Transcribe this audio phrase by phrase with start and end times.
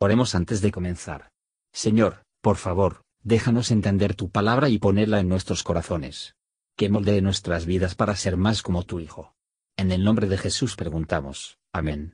[0.00, 1.30] Oremos antes de comenzar.
[1.72, 6.36] Señor, por favor, déjanos entender tu palabra y ponerla en nuestros corazones.
[6.76, 9.34] Que moldee nuestras vidas para ser más como tu Hijo.
[9.76, 11.58] En el nombre de Jesús preguntamos.
[11.72, 12.12] Amén.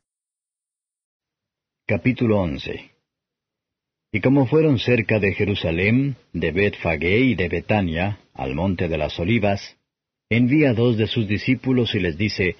[1.86, 2.92] Capítulo 11
[4.12, 9.20] Y como fueron cerca de Jerusalén, de Betfagé y de Betania, al monte de las
[9.20, 9.76] olivas,
[10.30, 12.56] envía a dos de sus discípulos y les dice,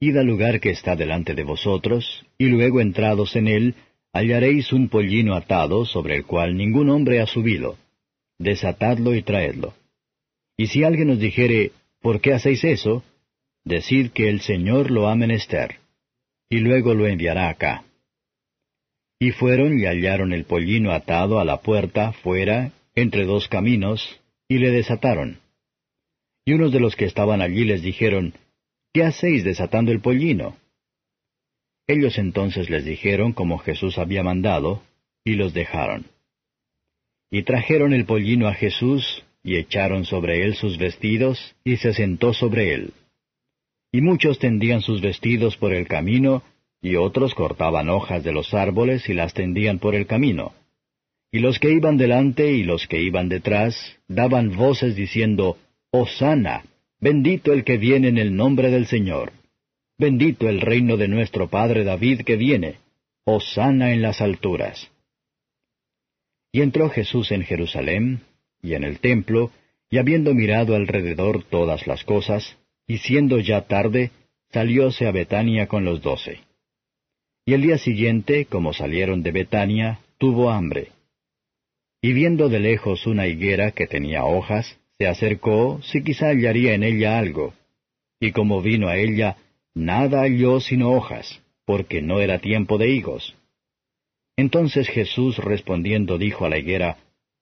[0.00, 3.74] Id al lugar que está delante de vosotros, y luego entrados en él,
[4.16, 7.76] hallaréis un pollino atado sobre el cual ningún hombre ha subido.
[8.38, 9.74] Desatadlo y traedlo.
[10.56, 13.04] Y si alguien os dijere, ¿por qué hacéis eso?
[13.64, 15.76] Decid que el Señor lo ha menester,
[16.48, 17.84] y luego lo enviará acá.
[19.18, 24.58] Y fueron y hallaron el pollino atado a la puerta, fuera, entre dos caminos, y
[24.58, 25.40] le desataron.
[26.44, 28.34] Y unos de los que estaban allí les dijeron,
[28.92, 30.56] ¿Qué hacéis desatando el pollino?
[31.86, 34.82] Ellos entonces les dijeron como Jesús había mandado,
[35.24, 36.06] y los dejaron.
[37.30, 42.32] Y trajeron el pollino a Jesús, y echaron sobre él sus vestidos, y se sentó
[42.32, 42.92] sobre él.
[43.92, 46.42] Y muchos tendían sus vestidos por el camino,
[46.82, 50.54] y otros cortaban hojas de los árboles y las tendían por el camino.
[51.32, 55.58] Y los que iban delante y los que iban detrás daban voces diciendo,
[55.90, 56.64] Hosanna,
[57.00, 59.32] bendito el que viene en el nombre del Señor.
[59.98, 62.76] Bendito el reino de nuestro Padre David que viene.
[63.24, 64.90] Hosanna en las alturas.
[66.52, 68.20] Y entró Jesús en Jerusalén,
[68.62, 69.50] y en el templo,
[69.90, 74.10] y habiendo mirado alrededor todas las cosas, y siendo ya tarde,
[74.52, 76.40] salióse a Betania con los doce.
[77.46, 80.92] Y el día siguiente, como salieron de Betania, tuvo hambre.
[82.02, 86.82] Y viendo de lejos una higuera que tenía hojas, se acercó si quizá hallaría en
[86.82, 87.54] ella algo.
[88.20, 89.36] Y como vino a ella,
[89.76, 93.36] nada halló sino hojas, porque no era tiempo de higos.
[94.36, 96.96] Entonces Jesús respondiendo dijo a la higuera,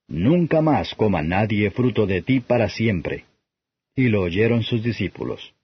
[0.08, 3.24] Nunca más coma nadie fruto de ti para siempre.
[3.96, 5.54] Y lo oyeron sus discípulos.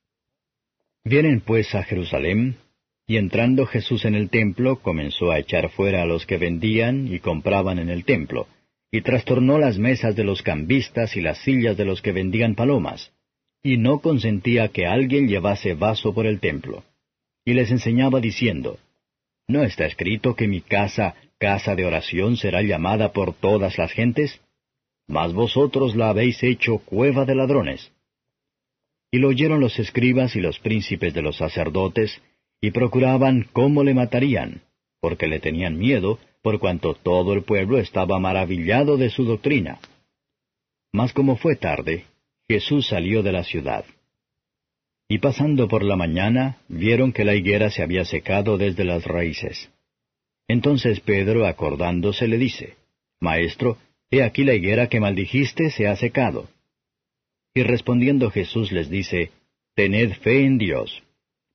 [1.05, 2.57] Vienen pues a Jerusalén,
[3.07, 7.19] y entrando Jesús en el templo comenzó a echar fuera a los que vendían y
[7.19, 8.47] compraban en el templo,
[8.93, 13.13] y trastornó las mesas de los cambistas y las sillas de los que vendían palomas
[13.63, 16.85] y no consentía que alguien llevase vaso por el templo.
[17.45, 18.79] Y les enseñaba diciendo,
[19.49, 24.41] ¿No está escrito que mi casa, casa de oración, será llamada por todas las gentes?
[25.09, 27.91] Mas vosotros la habéis hecho cueva de ladrones.
[29.11, 32.23] Y lo oyeron los escribas y los príncipes de los sacerdotes,
[32.61, 34.63] y procuraban cómo le matarían,
[35.01, 39.81] porque le tenían miedo, por cuanto todo el pueblo estaba maravillado de su doctrina.
[40.93, 42.05] Mas como fue tarde,
[42.51, 43.85] Jesús salió de la ciudad.
[45.09, 49.71] Y pasando por la mañana, vieron que la higuera se había secado desde las raíces.
[50.49, 52.75] Entonces Pedro, acordándose, le dice,
[53.21, 53.79] Maestro,
[54.11, 56.49] he aquí la higuera que maldijiste se ha secado.
[57.55, 59.31] Y respondiendo Jesús les dice,
[59.77, 61.05] Tened fe en Dios,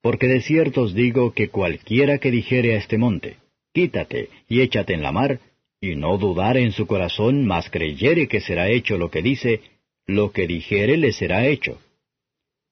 [0.01, 3.35] porque de cierto os digo que cualquiera que dijere a este monte,
[3.73, 5.41] Quítate y échate en la mar,
[5.81, 9.59] y no dudare en su corazón, mas creyere que será hecho lo que dice,
[10.07, 11.79] lo que dijere le será hecho.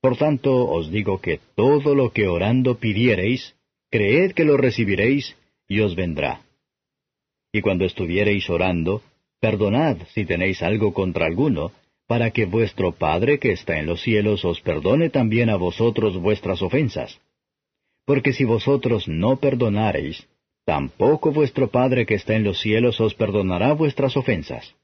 [0.02, 3.56] Por tanto os digo que todo lo que orando pidiereis,
[3.90, 5.36] creed que lo recibiréis,
[5.68, 6.42] y os vendrá.
[7.52, 9.02] Y cuando estuviereis orando,
[9.40, 11.72] perdonad si tenéis algo contra alguno,
[12.08, 16.62] para que vuestro Padre que está en los cielos os perdone también a vosotros vuestras
[16.62, 17.20] ofensas.
[18.06, 20.28] Porque si vosotros no perdonareis,
[20.66, 24.76] tampoco vuestro Padre que está en los cielos os perdonará vuestras ofensas.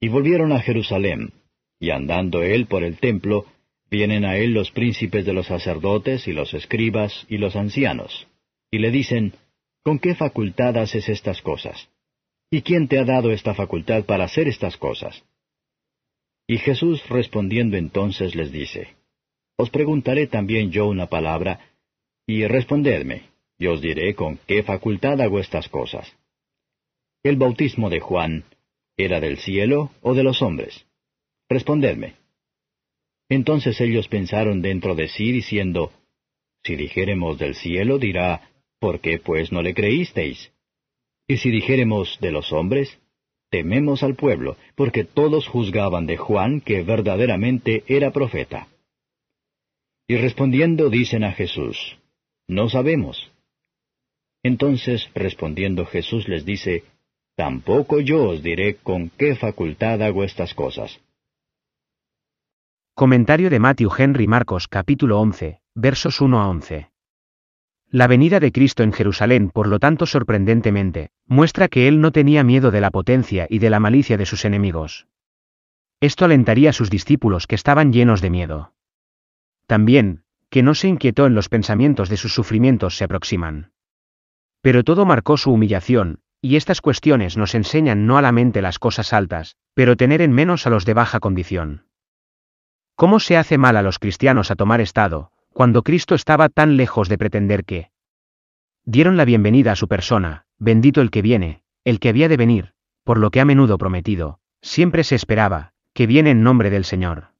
[0.00, 1.32] Y volvieron a Jerusalén,
[1.78, 3.46] y andando él por el templo,
[3.90, 8.26] vienen a él los príncipes de los sacerdotes y los escribas y los ancianos,
[8.70, 9.34] y le dicen,
[9.82, 11.88] ¿Con qué facultad haces estas cosas?
[12.50, 15.22] ¿Y quién te ha dado esta facultad para hacer estas cosas?
[16.46, 18.96] Y Jesús respondiendo entonces les dice,
[19.56, 21.60] Os preguntaré también yo una palabra,
[22.26, 23.24] y respondedme,
[23.58, 26.16] y os diré con qué facultad hago estas cosas.
[27.22, 28.44] El bautismo de Juan,
[29.00, 30.84] ¿Era del cielo o de los hombres?
[31.48, 32.16] Respondedme.
[33.30, 35.90] Entonces ellos pensaron dentro de sí, diciendo,
[36.62, 40.52] Si dijéremos del cielo, dirá, ¿por qué pues no le creísteis?
[41.26, 42.98] Y si dijéremos de los hombres,
[43.48, 48.68] tememos al pueblo, porque todos juzgaban de Juan que verdaderamente era profeta.
[50.08, 51.96] Y respondiendo dicen a Jesús,
[52.46, 53.32] No sabemos.
[54.42, 56.84] Entonces respondiendo Jesús les dice,
[57.40, 61.00] Tampoco yo os diré con qué facultad hago estas cosas.
[62.92, 66.90] Comentario de Matthew Henry Marcos capítulo 11, versos 1 a 11.
[67.88, 72.44] La venida de Cristo en Jerusalén, por lo tanto sorprendentemente, muestra que él no tenía
[72.44, 75.06] miedo de la potencia y de la malicia de sus enemigos.
[75.98, 78.74] Esto alentaría a sus discípulos que estaban llenos de miedo.
[79.66, 83.72] También, que no se inquietó en los pensamientos de sus sufrimientos se aproximan.
[84.60, 88.78] Pero todo marcó su humillación, y estas cuestiones nos enseñan no a la mente las
[88.78, 91.86] cosas altas, pero tener en menos a los de baja condición.
[92.94, 97.08] ¿Cómo se hace mal a los cristianos a tomar estado, cuando Cristo estaba tan lejos
[97.08, 97.90] de pretender que
[98.84, 102.72] dieron la bienvenida a su persona, bendito el que viene, el que había de venir,
[103.04, 107.32] por lo que a menudo prometido, siempre se esperaba, que viene en nombre del Señor.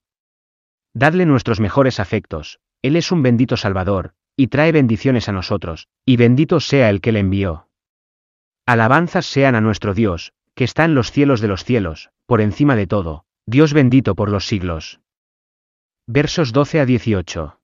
[0.93, 6.17] Dadle nuestros mejores afectos, Él es un bendito Salvador, y trae bendiciones a nosotros, y
[6.17, 7.70] bendito sea el que le envió.
[8.71, 12.77] Alabanzas sean a nuestro Dios, que está en los cielos de los cielos, por encima
[12.77, 15.01] de todo, Dios bendito por los siglos.
[16.07, 17.59] Versos 12 a 18.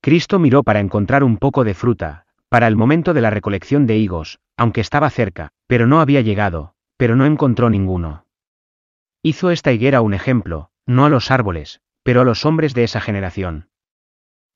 [0.00, 3.98] Cristo miró para encontrar un poco de fruta, para el momento de la recolección de
[3.98, 8.24] higos, aunque estaba cerca, pero no había llegado, pero no encontró ninguno.
[9.22, 13.02] Hizo esta higuera un ejemplo, no a los árboles, pero a los hombres de esa
[13.02, 13.68] generación.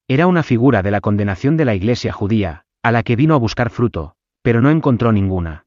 [0.09, 3.39] Era una figura de la condenación de la iglesia judía, a la que vino a
[3.39, 5.67] buscar fruto, pero no encontró ninguna.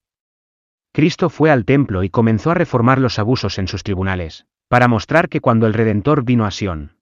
[0.91, 5.29] Cristo fue al templo y comenzó a reformar los abusos en sus tribunales, para mostrar
[5.29, 6.97] que cuando el Redentor vino a Sión,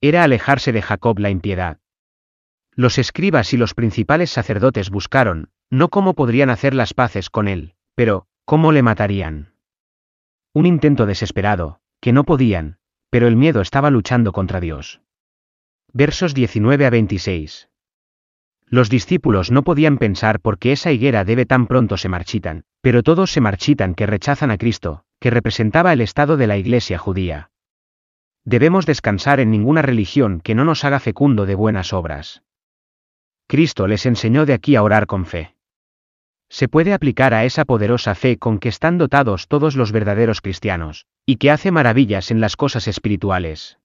[0.00, 1.78] era alejarse de Jacob la impiedad.
[2.74, 7.74] Los escribas y los principales sacerdotes buscaron, no cómo podrían hacer las paces con él,
[7.94, 9.54] pero, cómo le matarían.
[10.52, 12.78] Un intento desesperado, que no podían,
[13.10, 15.00] pero el miedo estaba luchando contra Dios.
[15.92, 17.70] Versos 19 a 26.
[18.68, 23.02] Los discípulos no podían pensar por qué esa higuera debe tan pronto se marchitan, pero
[23.02, 27.50] todos se marchitan que rechazan a Cristo, que representaba el estado de la iglesia judía.
[28.44, 32.42] Debemos descansar en ninguna religión que no nos haga fecundo de buenas obras.
[33.46, 35.54] Cristo les enseñó de aquí a orar con fe.
[36.48, 41.06] Se puede aplicar a esa poderosa fe con que están dotados todos los verdaderos cristianos,
[41.24, 43.78] y que hace maravillas en las cosas espirituales.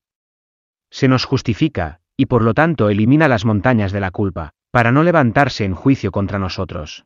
[0.89, 5.03] Se nos justifica, y por lo tanto elimina las montañas de la culpa, para no
[5.03, 7.05] levantarse en juicio contra nosotros.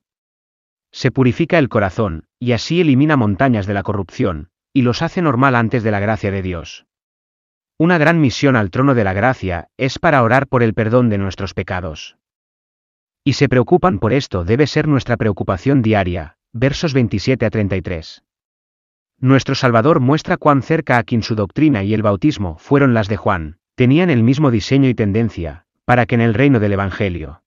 [0.92, 5.56] Se purifica el corazón, y así elimina montañas de la corrupción, y los hace normal
[5.56, 6.86] antes de la gracia de Dios.
[7.78, 11.18] Una gran misión al trono de la gracia es para orar por el perdón de
[11.18, 12.18] nuestros pecados.
[13.26, 18.24] Y se preocupan por esto debe ser nuestra preocupación diaria, versos 27 a 33.
[19.20, 23.18] Nuestro Salvador muestra cuán cerca a quien su doctrina y el bautismo fueron las de
[23.18, 27.42] Juan, tenían el mismo diseño y tendencia, para que en el reino del Evangelio,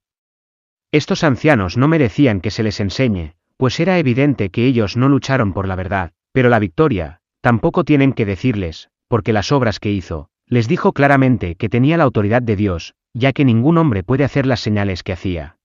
[0.90, 5.52] estos ancianos no merecían que se les enseñe, pues era evidente que ellos no lucharon
[5.52, 10.31] por la verdad, pero la victoria, tampoco tienen que decirles, porque las obras que hizo,
[10.46, 14.46] les dijo claramente que tenía la autoridad de Dios, ya que ningún hombre puede hacer
[14.46, 15.58] las señales que hacía.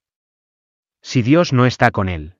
[1.02, 2.36] Si Dios no está con él.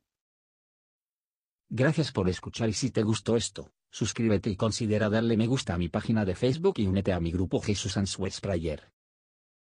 [1.70, 5.78] Gracias por escuchar y si te gustó esto, suscríbete y considera darle me gusta a
[5.78, 8.92] mi página de Facebook y únete a mi grupo Jesús Answers Prayer.